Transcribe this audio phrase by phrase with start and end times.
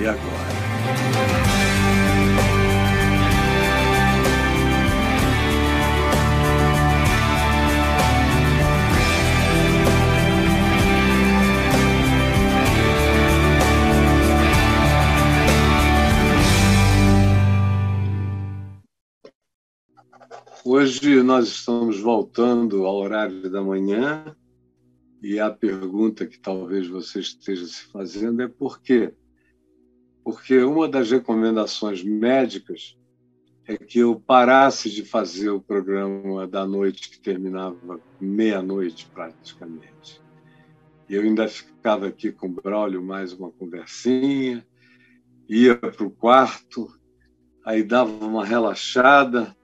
[0.00, 0.58] E agora?
[20.64, 24.36] Hoje nós estamos voltando ao horário da manhã
[25.20, 29.12] e a pergunta que talvez você esteja se fazendo é por quê?
[30.28, 32.98] Porque uma das recomendações médicas
[33.66, 40.20] é que eu parasse de fazer o programa da noite que terminava meia-noite praticamente.
[41.08, 44.66] E eu ainda ficava aqui com o Braulio mais uma conversinha,
[45.48, 46.94] ia para o quarto,
[47.64, 49.56] aí dava uma relaxada,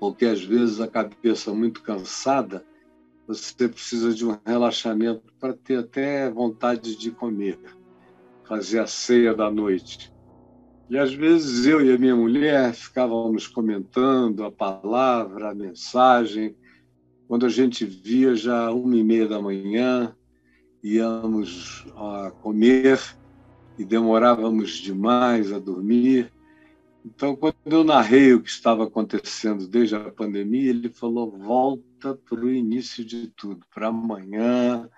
[0.00, 2.66] porque às vezes a cabeça muito cansada,
[3.28, 7.60] você precisa de um relaxamento para ter até vontade de comer,
[8.50, 10.12] fazer a ceia da noite.
[10.88, 16.56] E às vezes eu e a minha mulher ficávamos comentando a palavra, a mensagem.
[17.28, 20.16] Quando a gente via já uma e meia da manhã,
[20.82, 23.00] íamos a comer
[23.78, 26.32] e demorávamos demais a dormir.
[27.06, 32.40] Então, quando eu narrei o que estava acontecendo desde a pandemia, ele falou: volta para
[32.40, 34.90] o início de tudo, para amanhã,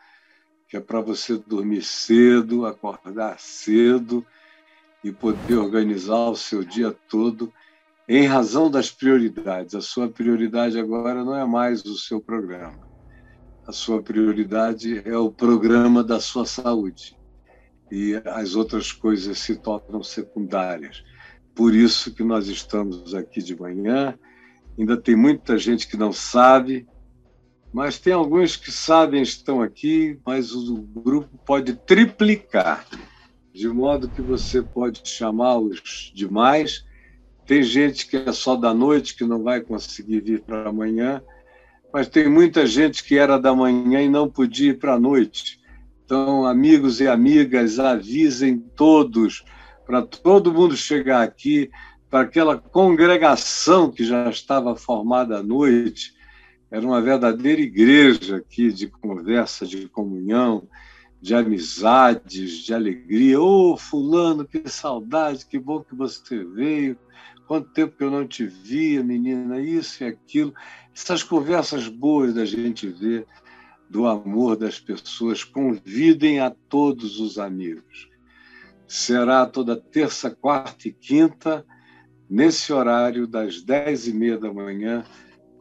[0.73, 4.25] que é para você dormir cedo, acordar cedo
[5.05, 7.53] e poder organizar o seu dia todo
[8.09, 9.75] em razão das prioridades.
[9.75, 12.89] A sua prioridade agora não é mais o seu programa.
[13.67, 17.19] A sua prioridade é o programa da sua saúde.
[17.91, 21.05] E as outras coisas se tornam secundárias.
[21.55, 24.19] Por isso que nós estamos aqui de manhã.
[24.79, 26.89] Ainda tem muita gente que não sabe,
[27.73, 32.87] mas tem alguns que sabem estão aqui, mas o grupo pode triplicar,
[33.53, 36.85] de modo que você pode chamar os demais.
[37.47, 41.23] Tem gente que é só da noite, que não vai conseguir vir para amanhã,
[41.93, 45.59] mas tem muita gente que era da manhã e não podia ir para a noite.
[46.05, 49.45] Então, amigos e amigas, avisem todos
[49.87, 51.71] para todo mundo chegar aqui,
[52.11, 56.13] para aquela congregação que já estava formada à noite.
[56.73, 60.67] Era uma verdadeira igreja aqui de conversa, de comunhão,
[61.21, 63.41] de amizades, de alegria.
[63.41, 66.97] Ô, oh, Fulano, que saudade, que bom que você veio.
[67.47, 70.55] Quanto tempo que eu não te via, menina, isso e aquilo.
[70.95, 73.27] Essas conversas boas da gente ver
[73.91, 75.45] do amor das pessoas.
[75.45, 78.11] Convidem a todos os amigos
[78.93, 81.65] será toda terça, quarta e quinta,
[82.29, 85.03] nesse horário das dez e meia da manhã,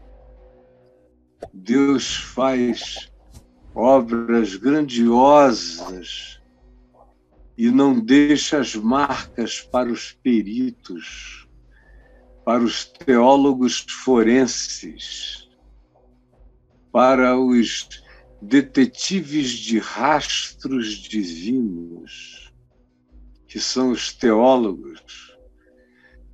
[1.52, 3.10] Deus faz
[3.74, 6.40] obras grandiosas
[7.58, 11.48] e não deixa as marcas para os peritos
[12.44, 15.48] para os teólogos forenses,
[16.92, 18.05] para os
[18.40, 22.52] detetives de rastros divinos,
[23.46, 25.36] que são os teólogos,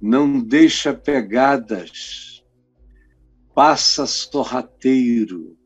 [0.01, 2.45] não deixa pegadas,
[3.55, 5.57] passa sorrateiro,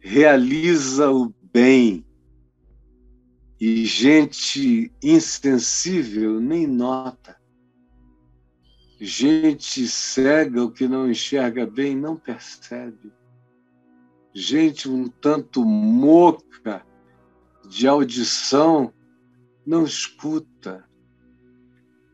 [0.00, 2.06] realiza o bem
[3.60, 7.38] e gente insensível nem nota.
[8.98, 13.12] Gente cega, o que não enxerga bem, não percebe.
[14.32, 16.86] Gente um tanto moca
[17.68, 18.92] de audição,
[19.66, 20.84] não escuta.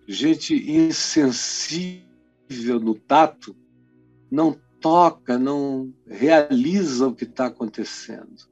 [0.09, 2.05] Gente insensível
[2.81, 3.55] no tato,
[4.31, 8.49] não toca, não realiza o que está acontecendo.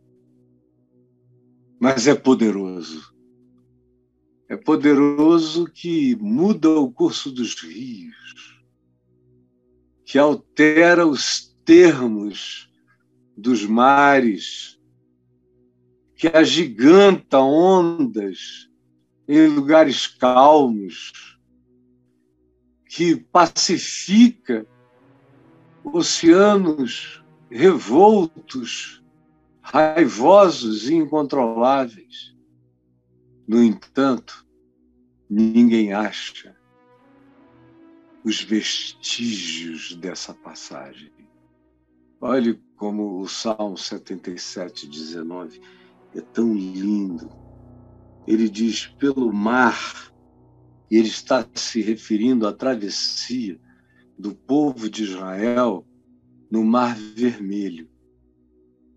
[1.81, 3.15] Mas é poderoso.
[4.49, 8.63] É poderoso que muda o curso dos rios,
[10.05, 12.71] que altera os termos
[13.37, 14.81] dos mares,
[16.15, 18.71] que agiganta ondas
[19.27, 21.39] em lugares calmos,
[22.89, 24.67] que pacifica
[25.83, 29.03] oceanos revoltos,
[29.61, 32.35] raivosos e incontroláveis.
[33.47, 34.47] No entanto,
[35.29, 36.57] ninguém acha
[38.25, 41.13] os vestígios dessa passagem.
[42.21, 42.55] Olhe
[42.85, 45.59] como o Salmo 77, 19
[46.15, 47.31] é tão lindo.
[48.27, 50.13] Ele diz: pelo mar,
[50.91, 53.59] e ele está se referindo à travessia
[54.19, 55.87] do povo de Israel
[56.51, 57.89] no Mar Vermelho,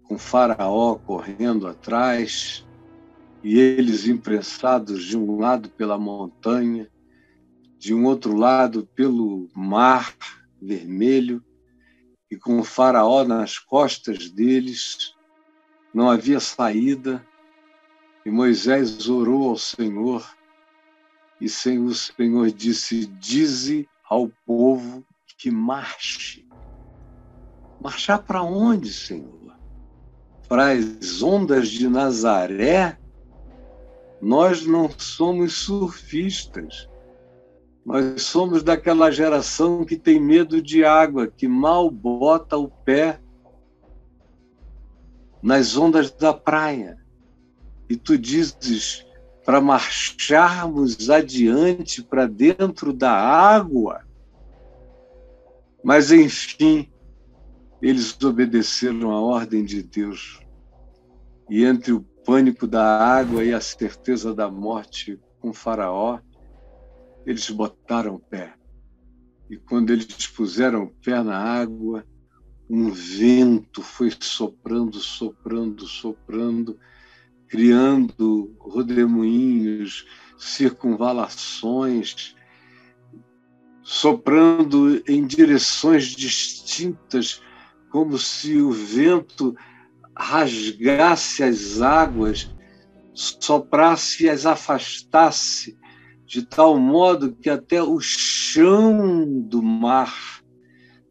[0.04, 2.68] com Faraó correndo atrás
[3.42, 6.90] e eles imprensados de um lado pela montanha,
[7.80, 10.13] de um outro lado pelo Mar
[10.62, 11.42] Vermelho,
[12.29, 15.15] e com o Faraó nas costas deles,
[15.94, 17.25] não havia saída,
[18.25, 20.35] e Moisés orou ao Senhor,
[21.39, 25.06] e o Senhor disse: Dize ao povo
[25.38, 26.45] que marche.
[27.79, 29.56] Marchar para onde, Senhor?
[30.50, 32.97] Para as ondas de Nazaré?
[34.19, 36.89] Nós não somos surfistas.
[37.88, 43.22] Nós somos daquela geração que tem medo de água, que mal bota o pé
[45.42, 46.98] nas ondas da praia.
[47.88, 49.06] E tu dizes
[49.45, 54.06] para marcharmos adiante para dentro da água.
[55.81, 56.92] Mas, enfim,
[57.81, 60.42] eles obedeceram à ordem de Deus.
[61.50, 66.19] E entre o pânico da água e a certeza da morte com Faraó,
[67.27, 68.53] eles botaram o pé.
[69.50, 72.06] E quando eles puseram o pé na água,
[72.69, 76.79] um vento foi soprando, soprando, soprando,
[77.50, 80.07] criando rodemoinhos,
[80.38, 82.33] circunvalações,
[83.83, 87.41] soprando em direções distintas,
[87.89, 89.53] como se o vento
[90.18, 92.50] rasgasse as águas,
[93.13, 95.77] soprasse e as afastasse,
[96.27, 100.44] de tal modo que até o chão do mar,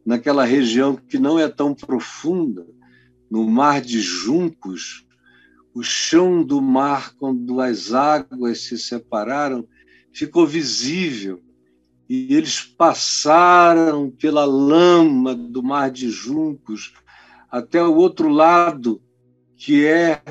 [0.05, 2.67] naquela região que não é tão profunda,
[3.29, 5.07] no mar de juncos,
[5.73, 9.67] o chão do mar, quando as águas se separaram,
[10.13, 11.41] ficou visível.
[12.07, 16.93] E eles passaram pela lama do mar de juncos
[17.49, 19.01] até o outro lado,
[19.55, 20.21] que é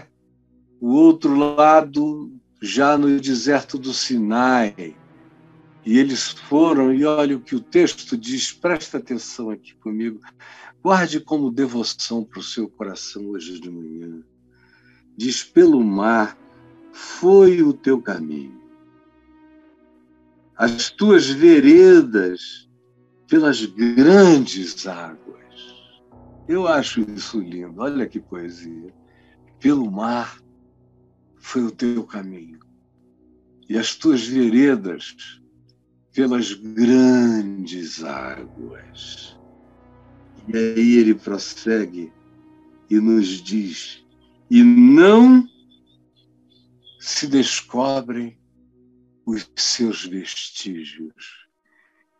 [0.80, 4.96] o outro lado já no deserto do Sinai.
[5.84, 10.20] E eles foram, e olha o que o texto diz, presta atenção aqui comigo,
[10.82, 14.22] guarde como devoção para o seu coração hoje de manhã.
[15.16, 16.36] Diz: pelo mar
[16.92, 18.66] foi o teu caminho
[20.56, 22.68] as tuas veredas
[23.28, 25.84] pelas grandes águas.
[26.48, 27.82] Eu acho isso lindo.
[27.82, 28.94] Olha que poesia.
[29.60, 30.40] Pelo mar
[31.46, 32.58] foi o teu caminho,
[33.68, 35.38] e as tuas veredas
[36.12, 39.38] pelas grandes águas.
[40.48, 42.12] E aí ele prossegue
[42.90, 44.04] e nos diz:
[44.50, 45.48] e não
[46.98, 48.36] se descobrem
[49.24, 51.46] os seus vestígios.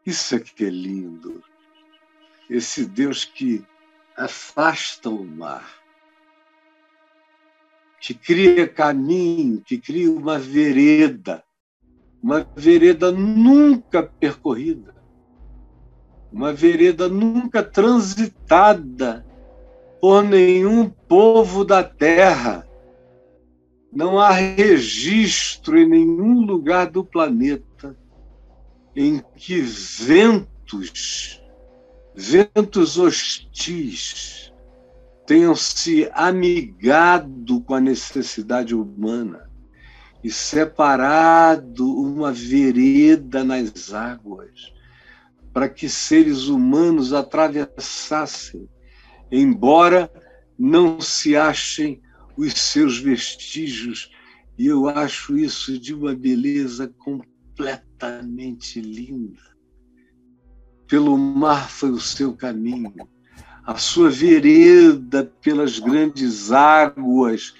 [0.07, 1.43] Isso é que é lindo.
[2.49, 3.65] Esse Deus que
[4.17, 5.83] afasta o mar,
[8.01, 11.43] que cria caminho, que cria uma vereda,
[12.23, 14.95] uma vereda nunca percorrida,
[16.33, 19.27] uma vereda nunca transitada
[20.01, 22.67] por nenhum povo da terra.
[23.93, 27.97] Não há registro em nenhum lugar do planeta
[28.95, 31.43] em que ventos,
[32.15, 34.53] ventos hostis,
[35.27, 39.51] tenham se amigado com a necessidade humana
[40.23, 44.73] e separado uma vereda nas águas
[45.53, 48.69] para que seres humanos atravessassem,
[49.33, 50.11] embora
[50.59, 52.03] não se achem
[52.37, 54.11] os seus vestígios.
[54.59, 59.41] E eu acho isso de uma beleza completamente linda.
[60.87, 63.09] Pelo mar foi o seu caminho,
[63.67, 67.53] a sua vereda pelas grandes águas,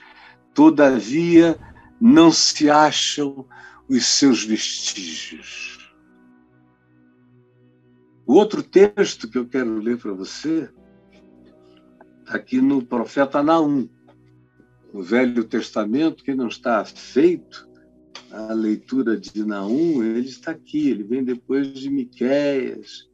[0.55, 1.59] todavia
[2.01, 3.45] não se acham
[3.89, 5.93] os seus vestígios.
[8.25, 10.71] O outro texto que eu quero ler para você,
[12.29, 13.89] aqui no profeta Naum,
[14.93, 17.69] no Velho Testamento, que não está feito
[18.31, 23.09] a leitura de Naum, ele está aqui, ele vem depois de Miquéias,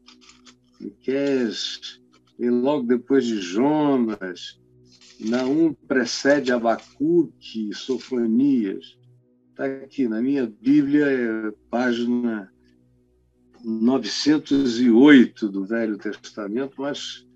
[0.78, 2.01] Miquéias
[2.50, 4.60] logo depois de Jonas,
[5.20, 8.98] Naum precede Abacuque Sofonias.
[9.50, 12.52] Está aqui na minha Bíblia, é página
[13.64, 17.26] 908 do Velho Testamento, mas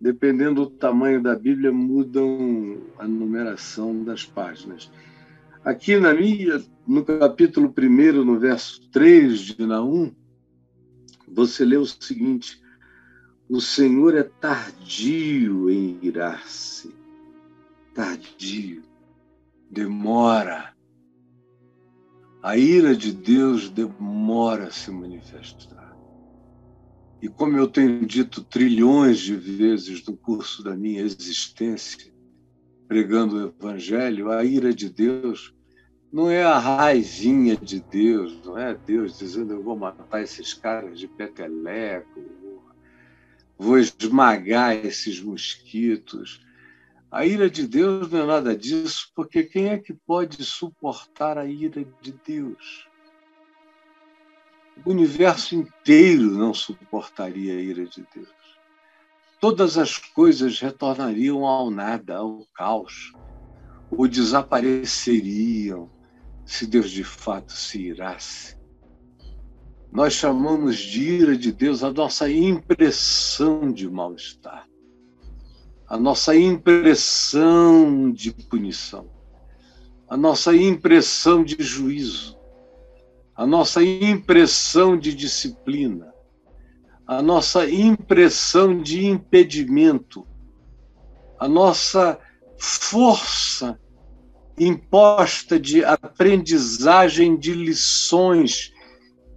[0.00, 4.90] dependendo do tamanho da Bíblia, mudam a numeração das páginas.
[5.64, 10.12] Aqui na minha, no capítulo 1, no verso 3 de Naum,
[11.28, 12.60] você lê o seguinte:
[13.50, 16.94] O Senhor é tardio em irar-se
[17.92, 18.84] tardio,
[19.68, 20.72] demora.
[22.44, 25.98] A ira de Deus demora a se manifestar.
[27.20, 32.14] E como eu tenho dito trilhões de vezes no curso da minha existência,
[32.86, 35.52] pregando o Evangelho, a ira de Deus
[36.12, 41.00] não é a raivinha de Deus, não é Deus dizendo eu vou matar esses caras
[41.00, 42.39] de peteleco,
[43.60, 46.40] vou esmagar esses mosquitos.
[47.10, 51.44] A ira de Deus não é nada disso, porque quem é que pode suportar a
[51.44, 52.88] ira de Deus?
[54.82, 58.28] O universo inteiro não suportaria a ira de Deus.
[59.38, 63.12] Todas as coisas retornariam ao nada, ao caos,
[63.90, 65.90] ou desapareceriam
[66.46, 68.59] se Deus de fato se irasse.
[69.92, 74.70] Nós chamamos de ira de Deus a nossa impressão de mal-estar
[75.90, 79.10] a nossa impressão de punição,
[80.08, 82.38] a nossa impressão de juízo,
[83.34, 86.14] a nossa impressão de disciplina,
[87.04, 90.24] a nossa impressão de impedimento,
[91.36, 92.16] a nossa
[92.56, 93.76] força
[94.56, 98.72] imposta de aprendizagem de lições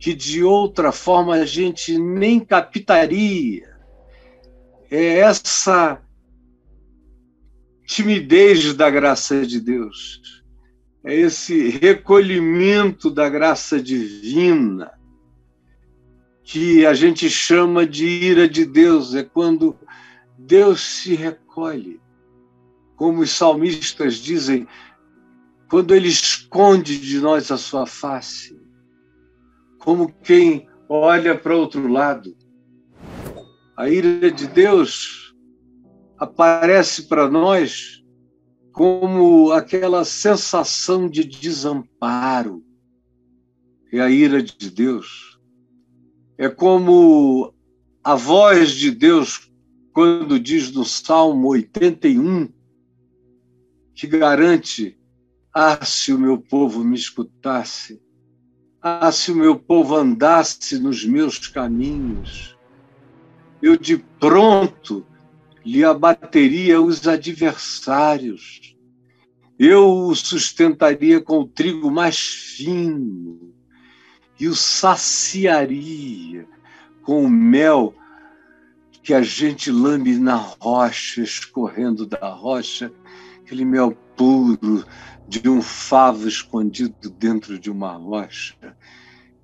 [0.03, 3.73] que de outra forma a gente nem captaria.
[4.91, 6.01] É essa
[7.87, 10.43] timidez da graça de Deus,
[11.05, 14.91] é esse recolhimento da graça divina
[16.43, 19.73] que a gente chama de ira de Deus, é quando
[20.37, 22.01] Deus se recolhe.
[22.97, 24.67] Como os salmistas dizem,
[25.69, 28.62] quando ele esconde de nós a sua face,
[29.83, 32.35] como quem olha para outro lado.
[33.75, 35.35] A ira de Deus
[36.17, 38.01] aparece para nós
[38.71, 42.63] como aquela sensação de desamparo.
[43.91, 45.37] É a ira de Deus.
[46.37, 47.53] É como
[48.03, 49.51] a voz de Deus
[49.91, 52.49] quando diz no Salmo 81
[53.93, 54.97] que garante:
[55.53, 58.02] Ah, se o meu povo me escutasse,
[58.83, 62.57] ah, se o meu povo andasse nos meus caminhos,
[63.61, 65.07] eu de pronto
[65.65, 68.75] lhe abateria os adversários.
[69.57, 73.53] Eu o sustentaria com o trigo mais fino
[74.37, 76.45] e o saciaria
[77.03, 77.95] com o mel
[79.01, 82.91] que a gente lambe na rocha, escorrendo da rocha,
[83.39, 84.85] aquele mel puro
[85.27, 88.75] de um favo escondido dentro de uma rocha.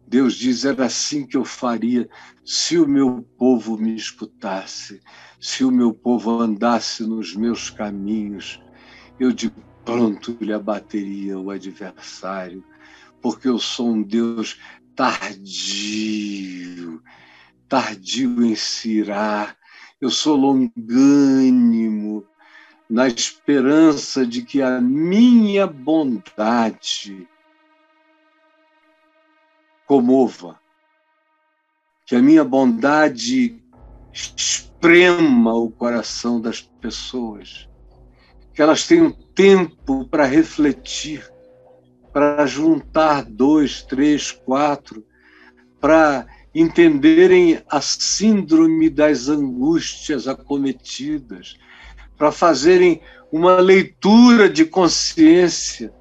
[0.07, 2.09] Deus diz: era assim que eu faria
[2.43, 5.01] se o meu povo me escutasse,
[5.39, 8.59] se o meu povo andasse nos meus caminhos,
[9.19, 9.51] eu de
[9.85, 12.63] pronto lhe abateria o adversário,
[13.21, 14.59] porque eu sou um Deus
[14.95, 15.39] tardio,
[17.67, 19.55] tardio em se irar,
[20.01, 22.25] eu sou longânimo,
[22.89, 27.27] na esperança de que a minha bondade
[29.85, 30.59] comova,
[32.05, 33.61] que a minha bondade
[34.11, 37.69] esprema o coração das pessoas,
[38.53, 41.31] que elas tenham tempo para refletir,
[42.11, 45.05] para juntar dois, três, quatro,
[45.79, 51.55] para entenderem a síndrome das angústias acometidas,
[52.19, 52.99] para fazerem
[53.31, 55.93] uma leitura de consciência,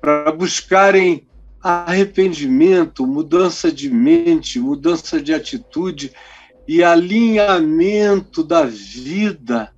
[0.00, 1.28] para buscarem
[1.60, 6.10] arrependimento, mudança de mente, mudança de atitude
[6.66, 9.74] e alinhamento da vida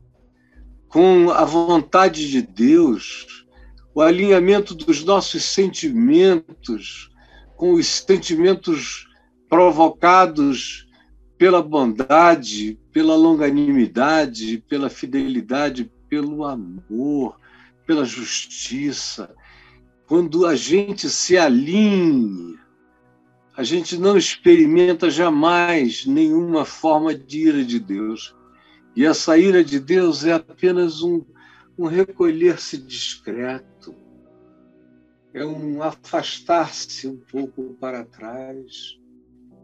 [0.89, 3.47] com a vontade de Deus,
[3.93, 7.11] o alinhamento dos nossos sentimentos
[7.57, 9.09] com os sentimentos
[9.49, 10.87] provocados
[11.41, 17.41] pela bondade, pela longanimidade, pela fidelidade, pelo amor,
[17.87, 19.35] pela justiça.
[20.07, 22.61] Quando a gente se alinha,
[23.57, 28.37] a gente não experimenta jamais nenhuma forma de ira de Deus.
[28.95, 31.25] E essa ira de Deus é apenas um,
[31.79, 33.95] um recolher-se discreto,
[35.33, 39.00] é um afastar-se um pouco para trás,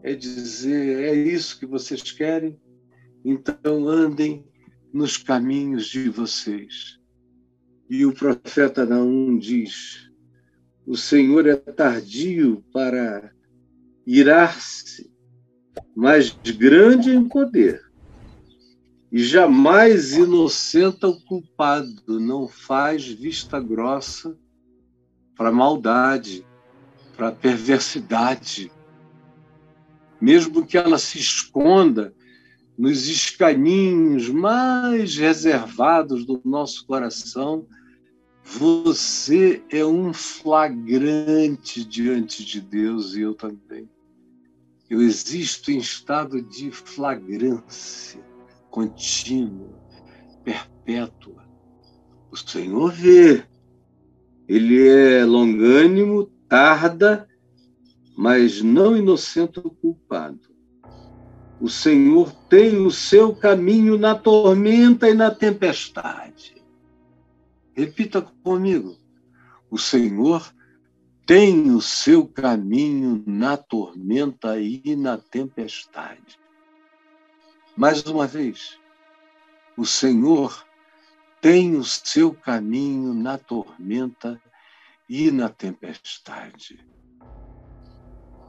[0.03, 2.59] é dizer: é isso que vocês querem?
[3.23, 4.45] Então andem
[4.93, 6.99] nos caminhos de vocês.
[7.89, 10.09] E o profeta Naum diz:
[10.85, 13.31] o Senhor é tardio para
[14.05, 15.11] irar-se,
[15.95, 17.85] mas grande em poder.
[19.11, 24.37] E jamais inocenta o culpado, não faz vista grossa
[25.35, 26.45] para maldade,
[27.15, 28.71] para perversidade
[30.19, 32.13] mesmo que ela se esconda
[32.77, 37.65] nos escaninhos mais reservados do nosso coração,
[38.43, 43.89] você é um flagrante diante de Deus e eu também.
[44.89, 48.21] Eu existo em estado de flagrância
[48.69, 49.67] contínua,
[50.45, 51.45] perpétua.
[52.31, 53.43] O Senhor vê.
[54.47, 57.27] Ele é longânimo, tarda
[58.17, 60.49] mas não inocenta o culpado.
[61.61, 66.55] O Senhor tem o seu caminho na tormenta e na tempestade.
[67.75, 68.97] Repita comigo.
[69.69, 70.51] O Senhor
[71.27, 76.39] tem o seu caminho na tormenta e na tempestade.
[77.75, 78.79] Mais uma vez,
[79.77, 80.65] o Senhor
[81.39, 84.41] tem o seu caminho na tormenta
[85.07, 86.83] e na tempestade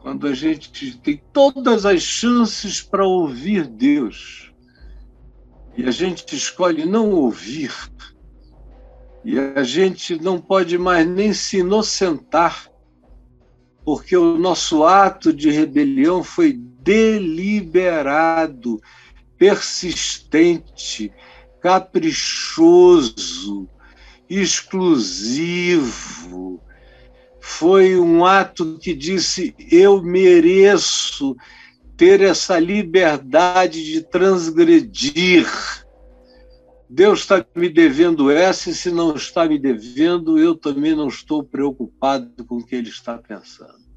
[0.09, 4.51] quando a gente tem todas as chances para ouvir Deus.
[5.77, 7.75] E a gente escolhe não ouvir,
[9.23, 12.71] e a gente não pode mais nem se inocentar,
[13.85, 18.81] porque o nosso ato de rebelião foi deliberado,
[19.37, 21.12] persistente,
[21.61, 23.68] caprichoso,
[24.27, 25.83] exclusivo,
[27.48, 31.34] foi um ato que disse: eu mereço
[31.96, 35.46] ter essa liberdade de transgredir.
[36.90, 41.42] Deus está me devendo essa, e se não está me devendo, eu também não estou
[41.42, 43.88] preocupado com o que ele está pensando.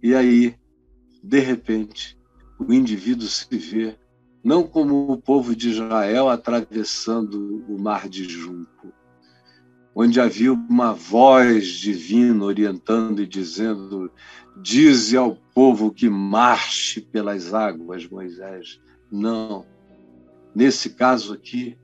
[0.00, 0.54] E aí,
[1.22, 2.16] de repente,
[2.56, 3.96] o indivíduo se vê
[4.44, 8.92] não como o povo de Israel atravessando o mar de junco,
[9.94, 14.10] onde havia uma voz divina orientando e dizendo:
[14.56, 18.80] Dize ao povo que marche pelas águas, Moisés.
[19.10, 19.66] Não.
[20.54, 21.76] Nesse caso aqui,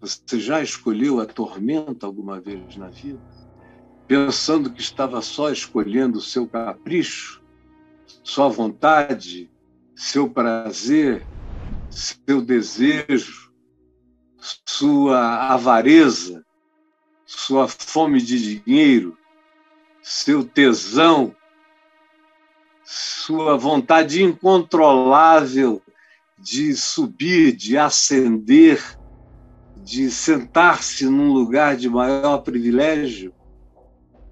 [0.00, 3.20] Você já escolheu a tormenta alguma vez na vida?
[4.08, 7.42] Pensando que estava só escolhendo o seu capricho,
[8.24, 9.50] sua vontade,
[9.94, 11.26] seu prazer,
[11.90, 13.50] seu desejo,
[14.64, 16.44] sua avareza,
[17.26, 19.16] sua fome de dinheiro,
[20.02, 21.34] seu tesão,
[22.84, 25.82] sua vontade incontrolável
[26.38, 28.82] de subir, de ascender,
[29.76, 33.34] de sentar-se num lugar de maior privilégio,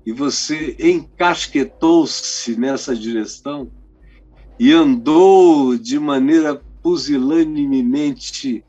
[0.06, 3.70] e você encasquetou-se nessa direção
[4.58, 8.64] e andou de maneira pusilanemente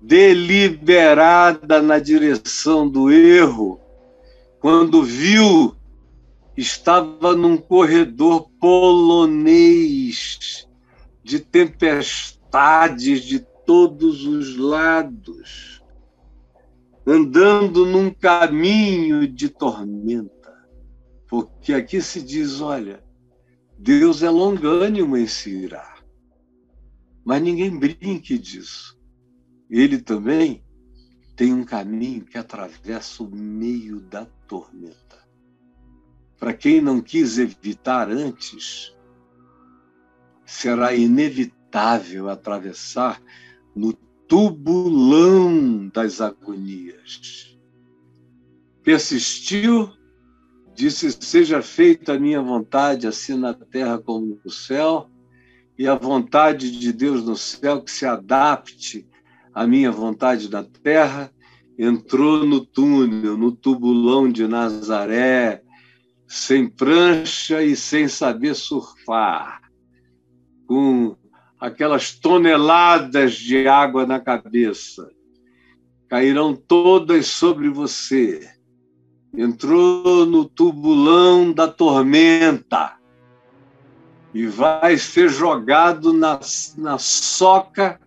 [0.00, 3.78] deliberada na direção do erro,
[4.60, 5.76] quando viu
[6.56, 10.66] estava num corredor polonês
[11.22, 15.82] de tempestades de todos os lados,
[17.06, 20.32] andando num caminho de tormenta.
[21.28, 23.04] Porque aqui se diz: olha,
[23.76, 25.95] Deus é longânimo em se irar.
[27.26, 28.96] Mas ninguém brinque disso.
[29.68, 30.64] Ele também
[31.34, 35.26] tem um caminho que atravessa o meio da tormenta.
[36.38, 38.96] Para quem não quis evitar antes,
[40.44, 43.20] será inevitável atravessar
[43.74, 43.92] no
[44.28, 47.58] tubulão das agonias.
[48.84, 49.90] Persistiu,
[50.72, 55.10] disse: Seja feita a minha vontade, assim na terra como no céu,
[55.78, 59.06] e a vontade de Deus no céu que se adapte
[59.54, 61.30] à minha vontade na terra.
[61.78, 65.62] Entrou no túnel, no tubulão de Nazaré,
[66.26, 69.60] sem prancha e sem saber surfar,
[70.66, 71.14] com
[71.60, 75.10] aquelas toneladas de água na cabeça.
[76.08, 78.48] Cairão todas sobre você.
[79.36, 82.95] Entrou no tubulão da tormenta
[84.36, 86.38] e vai ser jogado na,
[86.76, 87.98] na soca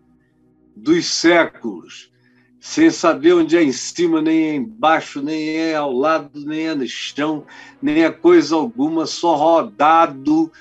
[0.75, 2.11] dos séculos
[2.59, 6.75] sem saber onde é em cima, nem é embaixo, nem é ao lado, nem é
[6.75, 7.47] no chão,
[7.81, 10.51] nem é coisa alguma, só rodado,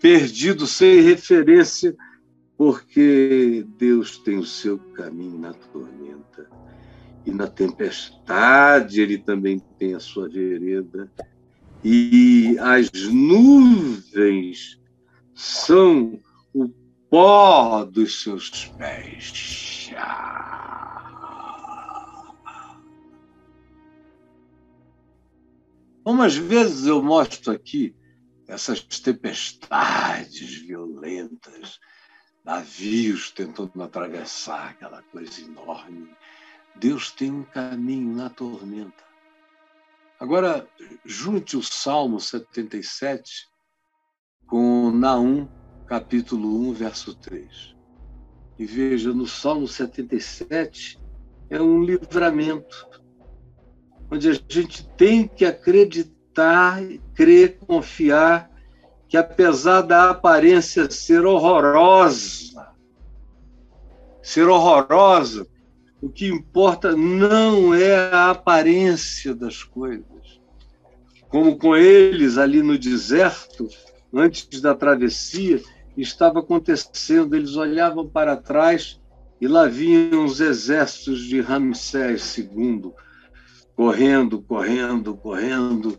[0.00, 1.96] perdido, sem referência,
[2.56, 6.48] porque Deus tem o seu caminho na tormenta.
[7.24, 11.10] E na tempestade ele também tem a sua vereda.
[11.82, 14.78] E as nuvens
[15.36, 16.18] são
[16.54, 16.66] o
[17.10, 19.90] pó dos seus pés.
[26.02, 27.94] Umas vezes eu mostro aqui
[28.48, 31.78] essas tempestades violentas,
[32.42, 36.16] navios tentando atravessar aquela coisa enorme.
[36.76, 39.04] Deus tem um caminho na tormenta.
[40.18, 40.66] Agora,
[41.04, 43.48] junte o Salmo 77
[44.46, 45.48] com Naum,
[45.86, 47.74] capítulo 1, verso 3.
[48.58, 50.98] E veja, no Salmo 77
[51.50, 52.88] é um livramento
[54.10, 56.80] onde a gente tem que acreditar,
[57.14, 58.50] crer, confiar
[59.08, 62.68] que apesar da aparência ser horrorosa,
[64.22, 65.46] ser horrorosa,
[66.00, 70.06] o que importa não é a aparência das coisas.
[71.28, 73.68] Como com eles ali no deserto,
[74.12, 75.62] antes da travessia,
[75.96, 79.00] estava acontecendo, eles olhavam para trás
[79.40, 82.92] e lá vinham os exércitos de Ramsés II,
[83.74, 85.98] correndo, correndo, correndo,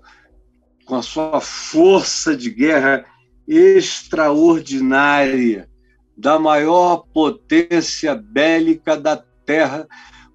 [0.85, 3.05] com a sua força de guerra
[3.47, 5.69] extraordinária,
[6.15, 9.87] da maior potência bélica da Terra,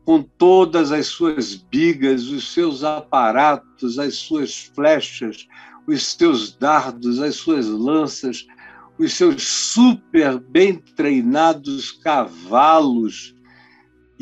[0.05, 5.47] com todas as suas bigas, os seus aparatos, as suas flechas,
[5.87, 8.47] os seus dardos, as suas lanças,
[8.99, 13.35] os seus super bem treinados cavalos,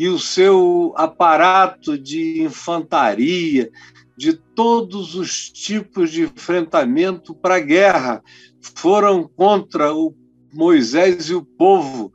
[0.01, 3.71] e o seu aparato de infantaria,
[4.17, 8.23] de todos os tipos de enfrentamento para a guerra,
[8.63, 10.15] foram contra o
[10.53, 12.11] Moisés e o povo.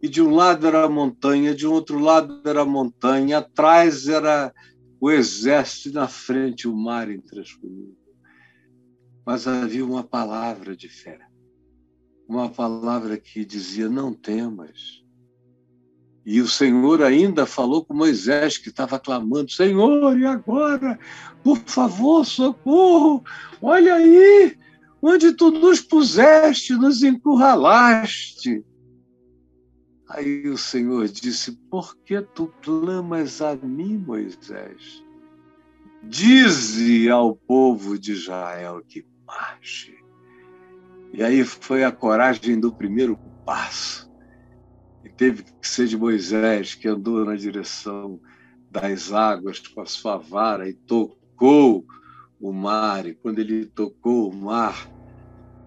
[0.00, 4.08] E de um lado era a montanha, de um outro lado era a montanha, atrás
[4.08, 4.50] era
[4.98, 7.97] o exército, e na frente o mar intransponível.
[9.28, 11.18] Mas havia uma palavra de fé,
[12.26, 15.04] uma palavra que dizia: não temas
[16.30, 20.98] e o Senhor ainda falou com Moisés, que estava clamando: Senhor, e agora?
[21.42, 23.22] Por favor, socorro!
[23.62, 24.54] Olha aí,
[25.00, 28.64] onde tu nos puseste, nos encurralaste.
[30.08, 35.02] Aí o Senhor disse: Por que tu clamas a mim, Moisés?
[36.02, 39.96] Dize ao povo de Israel que marche.
[41.12, 44.08] E aí foi a coragem do primeiro passo
[45.18, 48.20] teve que ser de Moisés, que andou na direção
[48.70, 51.84] das águas com a sua vara e tocou
[52.40, 53.04] o mar.
[53.04, 54.88] E quando ele tocou o mar,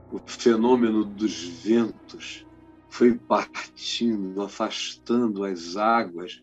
[0.09, 2.47] o fenômeno dos ventos
[2.89, 6.41] foi partindo, afastando as águas,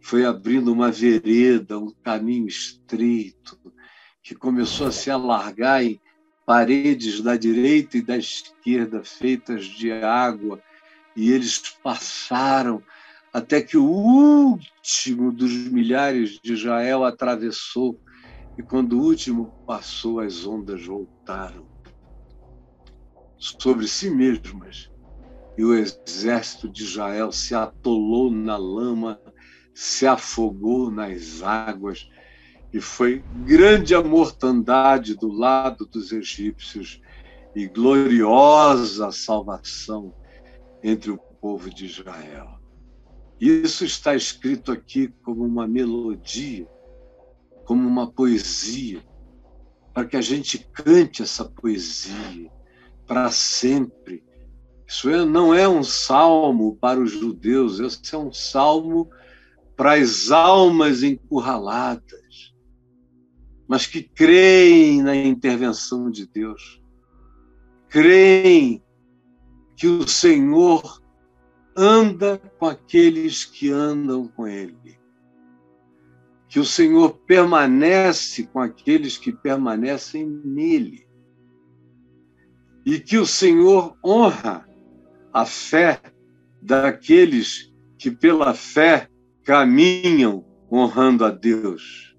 [0.00, 3.58] foi abrindo uma vereda, um caminho estreito,
[4.22, 5.84] que começou a se alargar
[6.50, 10.60] paredes da direita e da esquerda feitas de água,
[11.14, 12.82] e eles passaram
[13.32, 18.00] até que o último dos milhares de Israel atravessou,
[18.58, 21.68] e quando o último passou, as ondas voltaram
[23.38, 24.90] sobre si mesmas,
[25.56, 29.20] e o exército de Israel se atolou na lama,
[29.72, 32.08] se afogou nas águas,
[32.72, 37.00] e foi grande a mortandade do lado dos egípcios
[37.54, 40.14] e gloriosa salvação
[40.82, 42.60] entre o povo de Israel.
[43.40, 46.68] Isso está escrito aqui como uma melodia,
[47.64, 49.02] como uma poesia,
[49.92, 52.50] para que a gente cante essa poesia
[53.06, 54.22] para sempre.
[54.86, 59.08] Isso é, não é um salmo para os judeus, isso é um salmo
[59.76, 62.19] para as almas encurraladas,
[63.70, 66.82] mas que creem na intervenção de Deus,
[67.88, 68.82] creem
[69.76, 71.00] que o Senhor
[71.76, 74.98] anda com aqueles que andam com Ele.
[76.48, 81.06] Que o Senhor permanece com aqueles que permanecem nele.
[82.84, 84.68] E que o Senhor honra
[85.32, 86.00] a fé
[86.60, 89.08] daqueles que pela fé
[89.44, 92.09] caminham honrando a Deus.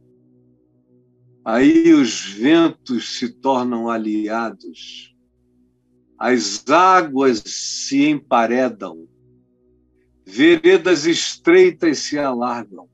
[1.44, 5.16] Aí os ventos se tornam aliados,
[6.18, 9.08] as águas se emparedam,
[10.24, 12.88] veredas estreitas se alargam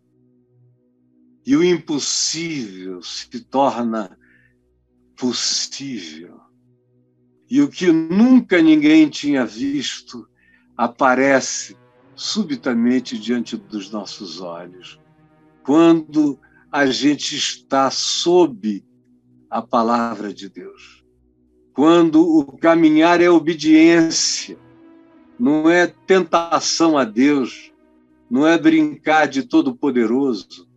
[1.46, 4.18] e o impossível se torna
[5.18, 6.40] possível.
[7.50, 10.28] E o que nunca ninguém tinha visto
[10.76, 11.78] aparece
[12.16, 15.00] subitamente diante dos nossos olhos.
[15.64, 16.40] Quando
[16.72, 18.84] a gente está sob
[19.50, 21.04] a palavra de Deus.
[21.74, 24.58] Quando o caminhar é obediência
[25.40, 27.72] não é tentação a Deus,
[28.30, 30.68] não é brincar de todo-poderoso,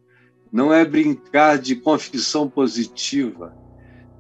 [0.53, 3.57] não é brincar de confissão positiva,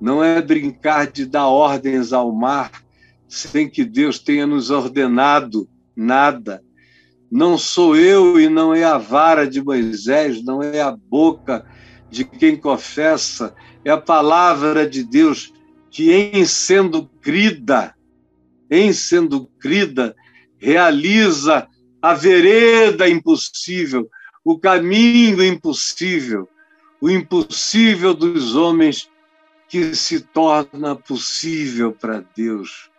[0.00, 2.70] não é brincar de dar ordens ao mar
[3.28, 6.64] sem que Deus tenha nos ordenado nada.
[7.30, 11.64] Não sou eu e não é a vara de Moisés, não é a boca
[12.10, 15.52] de quem confessa, é a palavra de Deus
[15.90, 17.94] que, em sendo crida,
[18.68, 20.14] em sendo crida,
[20.58, 21.68] realiza
[22.02, 24.08] a vereda impossível,
[24.44, 26.48] o caminho impossível,
[27.00, 29.08] o impossível dos homens
[29.68, 32.90] que se torna possível para Deus.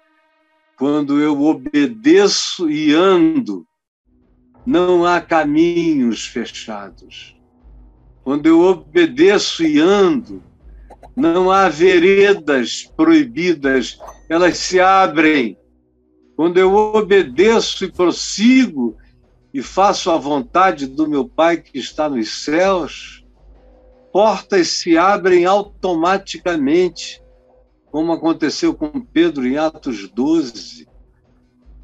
[0.78, 3.68] Quando eu obedeço e ando,
[4.66, 7.36] não há caminhos fechados.
[8.24, 10.44] Quando eu obedeço e ando,
[11.16, 15.58] não há veredas proibidas, elas se abrem
[16.36, 18.98] quando eu obedeço e prossigo
[19.54, 23.24] e faço a vontade do meu Pai que está nos céus,
[24.12, 27.22] portas se abrem automaticamente,
[27.92, 30.88] como aconteceu com Pedro em Atos 12.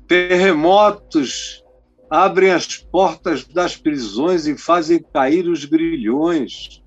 [0.08, 1.64] Terremotos
[2.10, 6.82] abrem as portas das prisões e fazem cair os grilhões.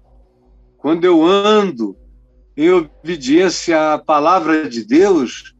[0.78, 1.96] Quando eu ando
[2.56, 5.54] em obediência à palavra de Deus,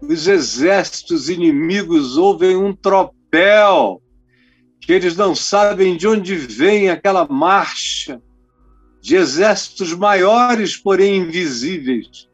[0.00, 4.02] os exércitos inimigos ouvem um tropel,
[4.80, 8.20] que eles não sabem de onde vem aquela marcha
[9.00, 12.28] de exércitos maiores, porém invisíveis.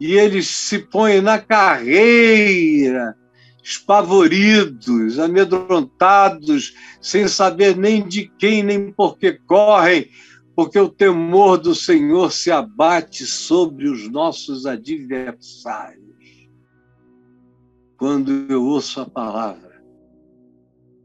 [0.00, 3.14] E eles se põem na carreira,
[3.64, 10.08] espavoridos, amedrontados, sem saber nem de quem nem por que correm,
[10.54, 16.04] porque o temor do Senhor se abate sobre os nossos adversários
[17.96, 19.82] quando eu ouço a palavra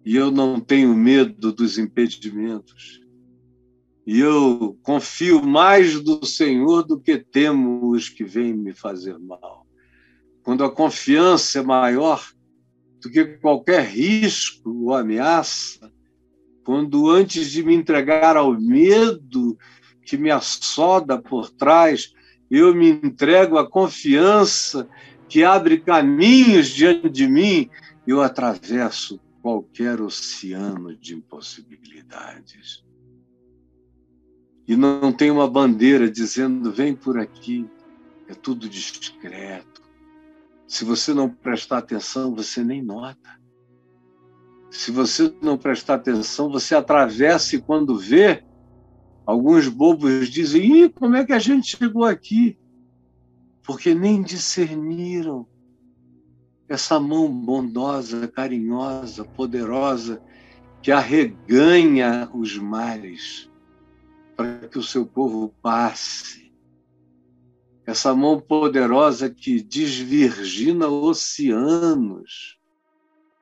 [0.04, 3.00] e eu não tenho medo dos impedimentos,
[4.08, 9.68] e eu confio mais do Senhor do que temo os que vêm me fazer mal.
[10.42, 12.28] Quando a confiança é maior
[13.02, 15.92] do que qualquer risco ou ameaça,
[16.64, 19.58] quando antes de me entregar ao medo
[20.04, 22.14] que me assoda por trás,
[22.50, 24.88] eu me entrego à confiança
[25.28, 27.70] que abre caminhos diante de mim,
[28.06, 32.84] eu atravesso qualquer oceano de impossibilidades.
[34.68, 37.68] E não tem uma bandeira dizendo: vem por aqui,
[38.28, 39.82] é tudo discreto.
[40.70, 43.42] Se você não prestar atenção, você nem nota.
[44.70, 48.44] Se você não prestar atenção, você atravessa e quando vê,
[49.26, 52.56] alguns bobos dizem: Ih, como é que a gente chegou aqui?
[53.64, 55.48] Porque nem discerniram
[56.68, 60.22] essa mão bondosa, carinhosa, poderosa,
[60.84, 63.50] que arreganha os mares
[64.38, 66.39] para que o seu povo passe.
[67.90, 72.58] Essa mão poderosa que desvirgina oceanos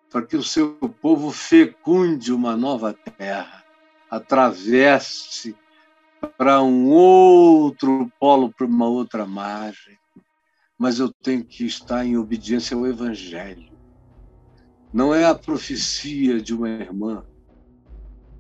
[0.10, 3.66] para que o seu povo fecunde uma nova terra,
[4.10, 5.54] atravesse
[6.38, 9.98] para um outro polo, para uma outra margem
[10.78, 13.72] mas eu tenho que estar em obediência ao Evangelho.
[14.94, 17.26] Não é a profecia de uma irmã,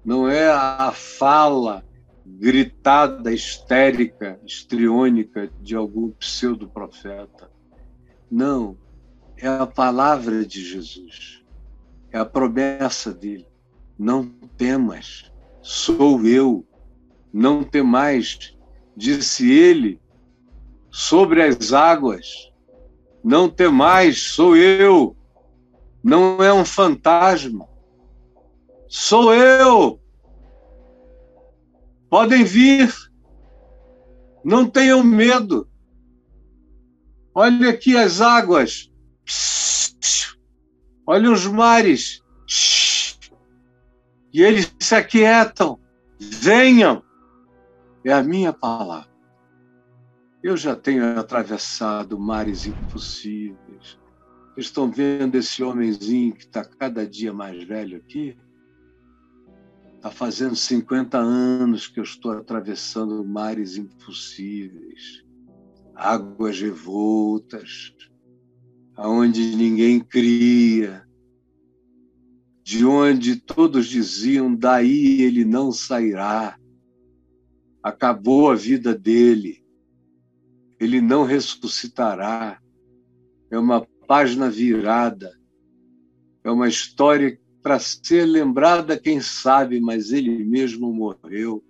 [0.05, 1.83] não é a fala
[2.27, 7.49] gritada, histérica, estriônica de algum pseudo-profeta.
[8.29, 8.77] Não,
[9.37, 11.43] é a palavra de Jesus,
[12.11, 13.47] é a promessa dele.
[13.97, 14.25] Não
[14.57, 16.67] temas, sou eu,
[17.31, 18.55] não temais,
[18.95, 19.99] disse ele
[20.91, 22.51] sobre as águas.
[23.23, 25.15] Não temais, sou eu.
[26.03, 27.67] Não é um fantasma.
[28.87, 29.99] Sou eu.
[32.09, 32.93] Podem vir.
[34.43, 35.69] Não tenham medo.
[37.33, 38.91] Olha aqui as águas.
[41.05, 42.23] Olha os mares.
[44.33, 45.79] E eles se aquietam.
[46.19, 47.03] Venham.
[48.05, 49.09] É a minha palavra.
[50.41, 53.99] Eu já tenho atravessado mares impossíveis.
[54.55, 58.37] Estão vendo esse homenzinho que está cada dia mais velho aqui?
[60.07, 65.25] Está fazendo 50 anos que eu estou atravessando mares impossíveis,
[65.93, 67.93] águas revoltas,
[68.95, 71.05] aonde ninguém cria,
[72.63, 76.57] de onde todos diziam: daí ele não sairá.
[77.83, 79.67] Acabou a vida dele
[80.79, 82.61] ele não ressuscitará.
[83.49, 85.37] É uma página virada.
[86.43, 91.61] É uma história para ser lembrada, quem sabe, mas ele mesmo morreu.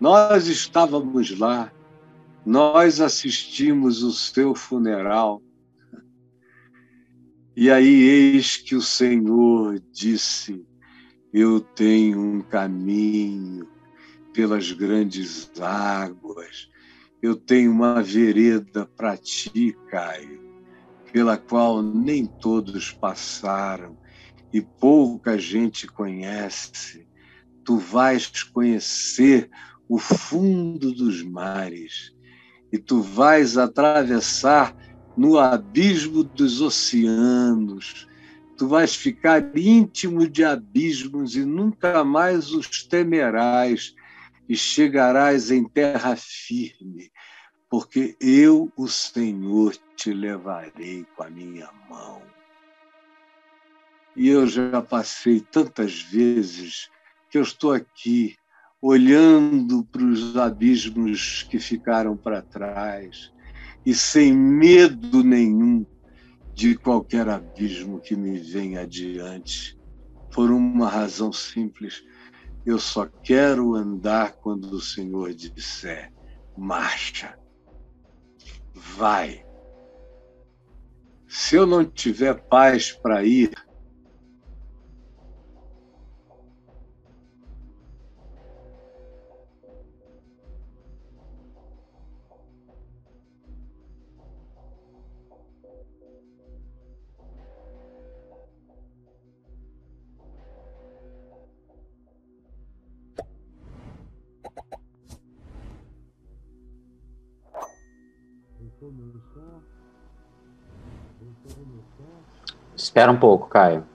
[0.00, 1.72] Nós estávamos lá,
[2.44, 5.40] nós assistimos o seu funeral.
[7.54, 10.66] E aí, eis que o Senhor disse:
[11.32, 13.68] Eu tenho um caminho
[14.34, 16.68] pelas grandes águas,
[17.22, 20.42] eu tenho uma vereda para ti, Caio,
[21.12, 24.01] pela qual nem todos passaram
[24.52, 27.06] e pouca gente conhece.
[27.64, 29.48] Tu vais conhecer
[29.88, 32.12] o fundo dos mares
[32.72, 34.74] e tu vais atravessar
[35.16, 38.08] no abismo dos oceanos.
[38.56, 43.94] Tu vais ficar íntimo de abismos e nunca mais os temerás
[44.48, 47.10] e chegarás em terra firme,
[47.70, 52.31] porque eu, o Senhor, te levarei com a minha mão.
[54.14, 56.88] E eu já passei tantas vezes
[57.30, 58.36] que eu estou aqui
[58.80, 63.32] olhando para os abismos que ficaram para trás
[63.86, 65.86] e sem medo nenhum
[66.52, 69.78] de qualquer abismo que me venha adiante,
[70.30, 72.02] por uma razão simples
[72.64, 76.12] eu só quero andar quando o Senhor disser:
[76.56, 77.36] marcha,
[78.74, 79.44] vai.
[81.26, 83.50] Se eu não tiver paz para ir,
[112.74, 113.86] Espera um pouco, Caio.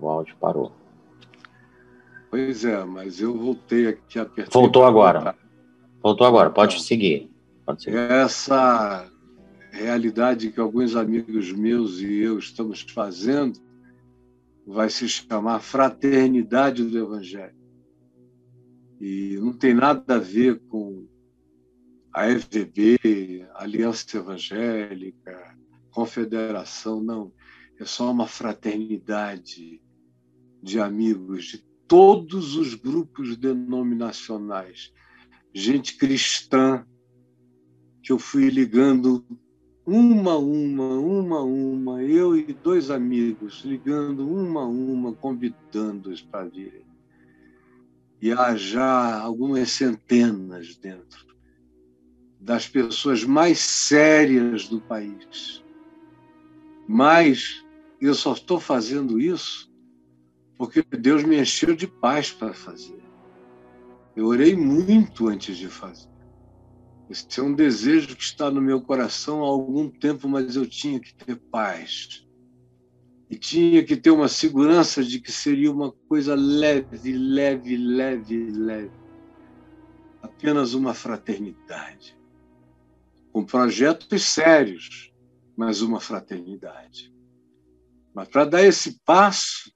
[0.00, 0.72] O áudio parou.
[2.30, 5.34] Pois é, mas eu voltei aqui a Voltou agora.
[6.02, 7.30] Voltou agora, pode então, seguir.
[7.64, 7.96] Pode seguir.
[7.96, 9.10] Essa
[9.72, 13.58] realidade que alguns amigos meus e eu estamos fazendo
[14.66, 17.56] vai se chamar Fraternidade do Evangelho.
[19.00, 21.06] E não tem nada a ver com
[22.12, 25.56] a FVB, Aliança Evangélica,
[25.90, 27.32] confederação, não.
[27.78, 29.80] é só uma fraternidade
[30.62, 34.92] de amigos de todos os grupos denominacionais,
[35.54, 36.84] gente cristã
[38.02, 39.24] que eu fui ligando
[39.86, 46.20] uma a uma, uma a uma, eu e dois amigos, ligando uma a uma, convidando-os
[46.20, 46.86] para virem.
[48.20, 51.28] E há já algumas centenas dentro
[52.40, 55.64] das pessoas mais sérias do país.
[56.86, 57.64] Mas
[58.00, 59.68] eu só estou fazendo isso
[60.56, 63.00] porque Deus me encheu de paz para fazer.
[64.16, 66.08] Eu orei muito antes de fazer.
[67.08, 70.98] Esse é um desejo que está no meu coração há algum tempo, mas eu tinha
[70.98, 72.26] que ter paz.
[73.30, 78.90] E tinha que ter uma segurança de que seria uma coisa leve, leve, leve, leve.
[80.20, 82.17] Apenas uma fraternidade.
[83.38, 85.12] Com projetos sérios,
[85.56, 87.14] mas uma fraternidade.
[88.12, 89.72] Mas para dar esse passo,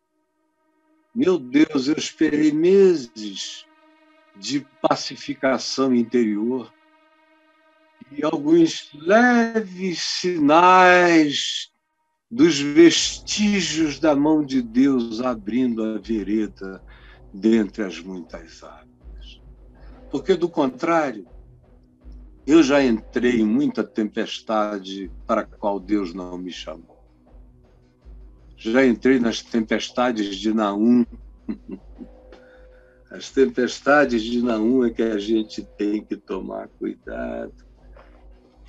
[1.14, 3.64] meu Deus, eu esperei meses
[4.36, 6.74] de pacificação interior
[8.10, 11.70] e alguns leves sinais
[12.28, 16.82] dos vestígios da mão de Deus abrindo a vereda
[17.32, 19.40] dentre as muitas águas.
[20.10, 21.28] Porque, do contrário,
[22.46, 27.00] eu já entrei em muita tempestade para a qual Deus não me chamou.
[28.56, 31.04] Já entrei nas tempestades de Naum.
[33.10, 37.52] As tempestades de Naum é que a gente tem que tomar cuidado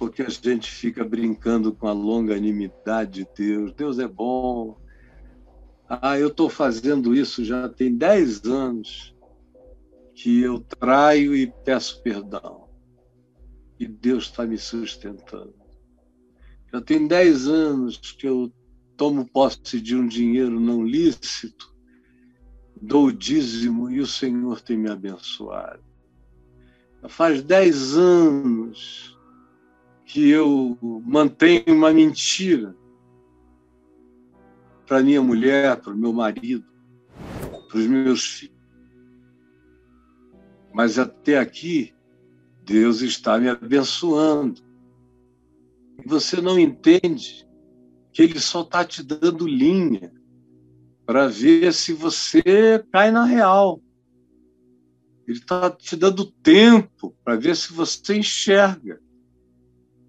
[0.04, 3.74] porque a gente fica brincando com a longanimidade de Deus.
[3.74, 4.78] Deus é bom.
[5.88, 9.16] Ah, eu estou fazendo isso já tem dez anos
[10.14, 12.63] que eu traio e peço perdão.
[13.80, 15.54] E Deus está me sustentando.
[16.72, 18.52] Já tem dez anos que eu
[18.96, 21.74] tomo posse de um dinheiro não lícito,
[22.82, 25.84] dou o dízimo e o Senhor tem me abençoado.
[27.08, 29.18] Faz dez anos
[30.06, 32.76] que eu mantenho uma mentira
[34.88, 36.66] para minha mulher, para o meu marido,
[37.68, 38.54] para os meus filhos.
[40.74, 41.94] Mas até aqui,
[42.64, 44.62] Deus está me abençoando.
[46.04, 47.48] E você não entende
[48.12, 50.12] que Ele só está te dando linha
[51.06, 53.82] para ver se você cai na real.
[55.28, 59.00] Ele está te dando tempo para ver se você enxerga.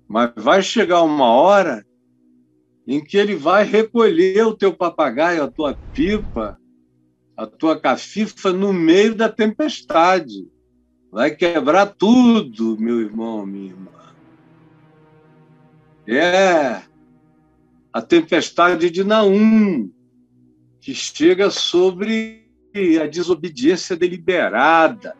[0.08, 1.84] Mas vai chegar uma hora
[2.86, 6.58] em que ele vai recolher o teu papagaio, a tua pipa,
[7.36, 10.46] a tua cafifa no meio da tempestade.
[11.14, 13.90] Vai quebrar tudo, meu irmão, minha irmã.
[16.06, 16.82] É
[17.90, 19.90] a tempestade de Naum,
[20.80, 22.46] que chega sobre
[23.00, 25.16] a desobediência deliberada.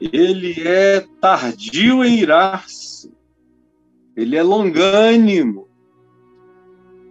[0.00, 2.94] Ele é tardio em irar-se
[4.16, 5.68] ele é longânimo,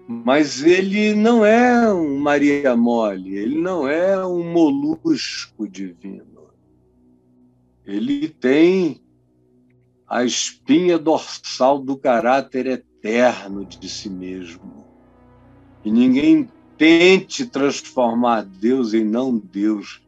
[0.07, 6.32] mas ele não é um Maria Mole, ele não é um molusco divino.
[7.85, 9.01] Ele tem
[10.07, 14.85] a espinha dorsal do caráter eterno de si mesmo.
[15.83, 20.01] E ninguém tente transformar Deus em não Deus,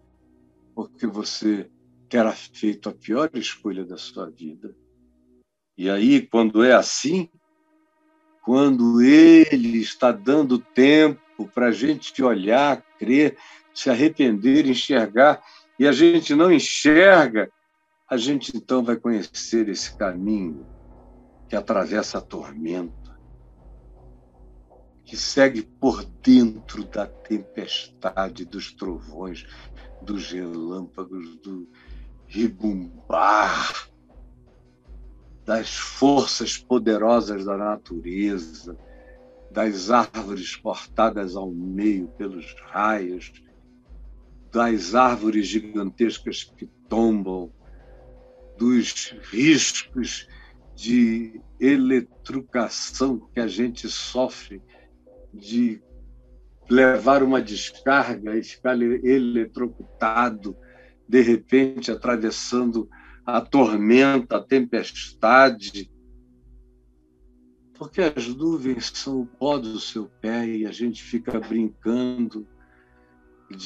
[0.73, 1.69] porque você
[2.07, 4.75] terá feito a pior escolha da sua vida.
[5.77, 7.29] E aí, quando é assim,
[8.43, 13.37] quando ele está dando tempo para a gente olhar, crer,
[13.73, 15.43] se arrepender, enxergar,
[15.77, 17.51] e a gente não enxerga,
[18.07, 20.65] a gente então vai conhecer esse caminho
[21.49, 23.19] que atravessa a tormenta,
[25.03, 29.45] que segue por dentro da tempestade, dos trovões,
[30.01, 31.67] dos relâmpagos, do
[32.27, 33.89] ribumbar
[35.45, 38.75] das forças poderosas da natureza,
[39.51, 43.31] das árvores cortadas ao meio pelos raios,
[44.51, 47.51] das árvores gigantescas que tombam,
[48.57, 50.27] dos riscos
[50.75, 54.61] de eletrocução que a gente sofre,
[55.33, 55.81] de
[56.69, 60.55] levar uma descarga e ficar eletrocutado,
[61.07, 62.89] de repente atravessando
[63.25, 65.91] a tormenta, a tempestade,
[67.77, 72.47] porque as nuvens são o pó do seu pé e a gente fica brincando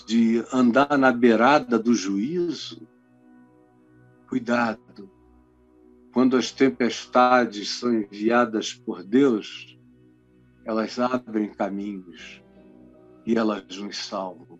[0.05, 2.87] de andar na beirada do juízo.
[4.29, 5.09] Cuidado,
[6.13, 9.75] quando as tempestades são enviadas por Deus,
[10.63, 12.39] elas abrem caminhos
[13.25, 14.59] e elas nos salvam.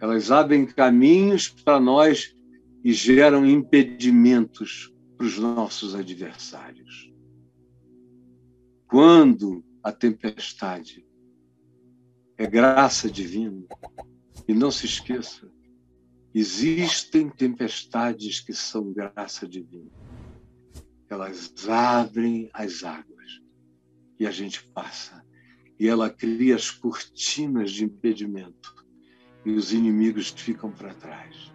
[0.00, 2.36] Elas abrem caminhos para nós
[2.82, 7.12] e geram impedimentos para os nossos adversários.
[8.88, 11.06] Quando a tempestade
[12.36, 13.64] é graça divina,
[14.48, 15.48] e não se esqueça,
[16.34, 19.90] existem tempestades que são graça divina.
[21.08, 23.40] Elas abrem as águas
[24.18, 25.24] e a gente passa.
[25.78, 28.74] E ela cria as cortinas de impedimento
[29.44, 31.52] e os inimigos ficam para trás.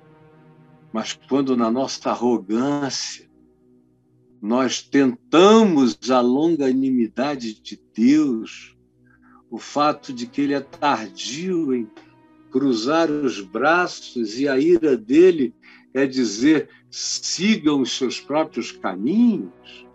[0.92, 3.30] Mas quando na nossa arrogância
[4.42, 8.76] nós tentamos a longanimidade de Deus,
[9.50, 11.86] o fato de que ele é tardio em
[12.54, 15.56] cruzar os braços e a ira dele
[15.92, 19.88] é dizer sigam os seus próprios caminhos,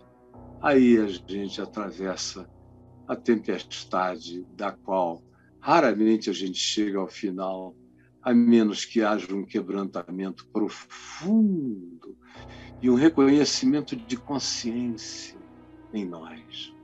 [0.61, 2.49] aí a gente atravessa
[3.07, 5.23] a tempestade da qual
[5.61, 7.73] raramente a gente chega ao final,
[8.21, 12.17] a menos que haja um quebrantamento profundo
[12.81, 15.39] e um reconhecimento de consciência
[15.93, 16.75] em nós.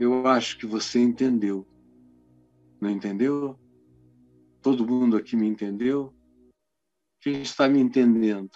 [0.00, 1.64] Eu acho que você entendeu.
[2.80, 3.56] Não entendeu?
[4.64, 6.14] Todo mundo aqui me entendeu?
[7.20, 8.50] Quem está me entendendo?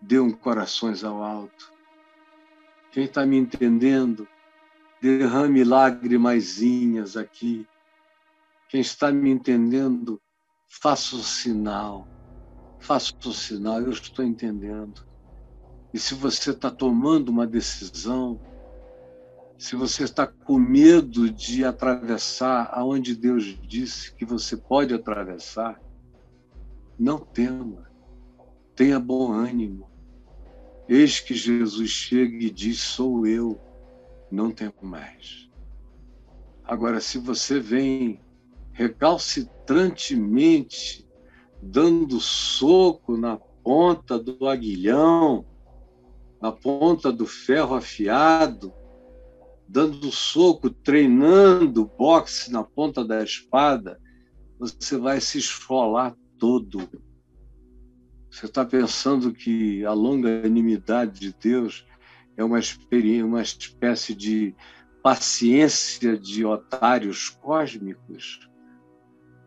[0.00, 1.72] Dê um corações ao alto.
[2.90, 4.26] Quem está me entendendo?
[5.00, 7.64] Derrame lágrimazinhas aqui.
[8.68, 10.20] Quem está me entendendo,
[10.68, 12.08] faça o sinal.
[12.80, 15.06] Faça o sinal, eu estou entendendo.
[15.94, 18.40] E se você está tomando uma decisão,
[19.62, 25.80] se você está com medo de atravessar aonde Deus disse que você pode atravessar,
[26.98, 27.88] não tema,
[28.74, 29.88] tenha bom ânimo.
[30.88, 33.56] Eis que Jesus chega e diz: Sou eu,
[34.32, 35.48] não temo mais.
[36.64, 38.20] Agora, se você vem
[38.72, 41.08] recalcitrantemente
[41.62, 45.46] dando soco na ponta do aguilhão,
[46.40, 48.74] na ponta do ferro afiado,
[49.72, 53.98] dando soco, treinando boxe na ponta da espada,
[54.58, 56.90] você vai se esfolar todo.
[58.30, 61.86] Você está pensando que a longanimidade de Deus
[62.36, 64.54] é uma, experiência, uma espécie de
[65.02, 68.46] paciência de otários cósmicos?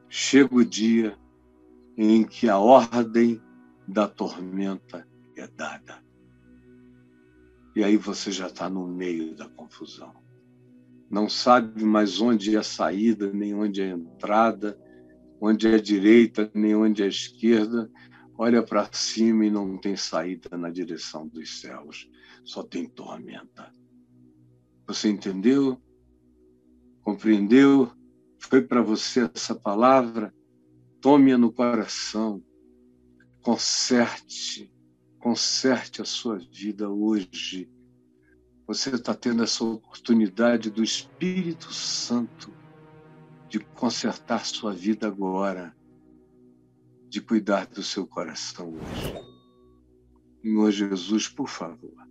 [0.10, 1.16] Chega o dia
[1.96, 3.40] em que a ordem
[3.88, 5.08] da tormenta
[5.38, 6.04] é dada.
[7.76, 10.14] E aí você já está no meio da confusão.
[11.10, 14.80] Não sabe mais onde é a saída, nem onde é a entrada,
[15.42, 17.92] onde é a direita, nem onde é a esquerda.
[18.38, 22.10] Olha para cima e não tem saída na direção dos céus,
[22.46, 23.72] só tem tormenta.
[24.88, 25.82] Você entendeu?
[27.02, 27.92] Compreendeu?
[28.40, 30.34] Foi para você essa palavra?
[31.02, 32.42] Tome-a no coração.
[33.42, 34.74] Conserte
[35.26, 37.68] conserte a sua vida hoje.
[38.68, 42.54] Você está tendo essa oportunidade do Espírito Santo
[43.50, 45.76] de consertar sua vida agora,
[47.10, 49.14] de cuidar do seu coração hoje.
[50.44, 52.08] Senhor Jesus, por favor,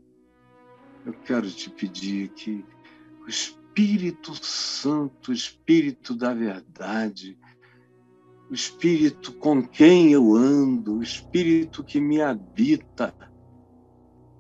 [1.07, 2.65] eu quero te pedir que
[3.25, 7.39] o Espírito Santo, Espírito da verdade,
[8.55, 13.13] o Espírito com quem eu ando, o Espírito que me habita,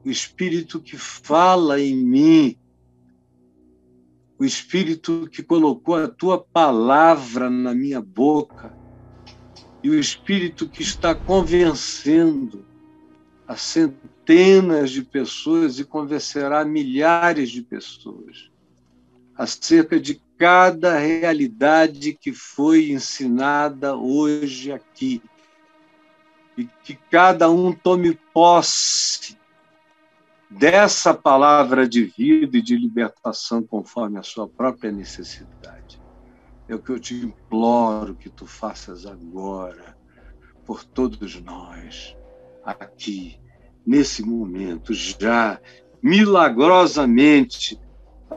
[0.04, 2.56] o Espírito que fala em mim,
[4.38, 8.72] o Espírito que colocou a tua palavra na minha boca,
[9.82, 12.64] e o Espírito que está convencendo
[13.48, 18.48] a centenas de pessoas e convencerá milhares de pessoas
[19.34, 25.22] acerca de cada realidade que foi ensinada hoje aqui.
[26.56, 29.36] E que cada um tome posse
[30.48, 36.00] dessa palavra de vida e de libertação conforme a sua própria necessidade.
[36.68, 39.96] É o que eu te imploro que tu faças agora
[40.64, 42.16] por todos nós,
[42.64, 43.38] aqui,
[43.86, 45.60] nesse momento, já
[46.02, 47.78] milagrosamente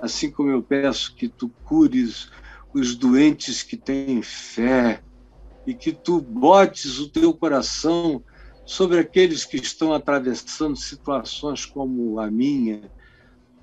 [0.02, 2.30] assim como eu peço que tu cures
[2.74, 5.02] os doentes que têm fé
[5.66, 8.24] e que tu botes o teu coração
[8.66, 12.92] sobre aqueles que estão atravessando situações como a minha,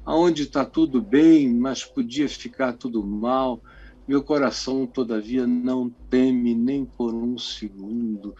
[0.04, 3.62] aonde está tudo bem, mas podia ficar tudo mal.
[4.08, 8.34] Meu coração, todavia, não teme nem por um segundo.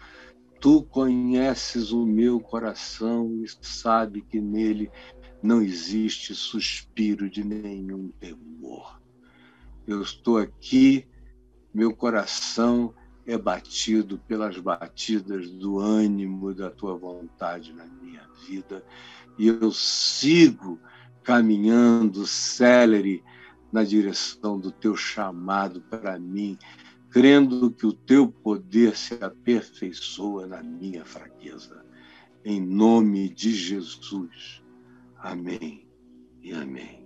[0.59, 4.91] Tu conheces o meu coração e sabe que nele
[5.45, 8.99] não existe suspiro de nenhum temor.
[9.85, 11.07] Eu estou aqui,
[11.71, 12.93] meu coração
[13.27, 18.83] é batido pelas batidas do ânimo da tua vontade na minha vida
[19.37, 20.79] e eu sigo
[21.23, 23.23] caminhando célere
[23.71, 26.57] na direção do teu chamado para mim,
[27.09, 31.83] crendo que o teu poder se aperfeiçoa na minha fraqueza.
[32.43, 34.64] Em nome de Jesus.
[35.25, 35.89] Amém
[36.43, 37.04] e amém.